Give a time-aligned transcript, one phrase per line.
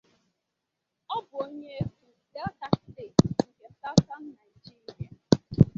[1.15, 5.09] Ọ bụ onye Eku, Delta steeti nke Southern Naijiria.